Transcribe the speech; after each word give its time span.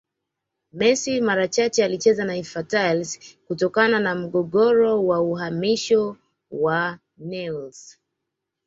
Messi 0.73 1.21
mara 1.21 1.47
chache 1.47 1.83
alicheza 1.85 2.25
na 2.25 2.35
Infantiles 2.35 3.37
kutokana 3.47 3.99
na 3.99 4.15
mgogoro 4.15 5.05
wa 5.05 5.21
uhamisho 5.21 6.17
wa 6.51 6.99
Newells 7.17 7.99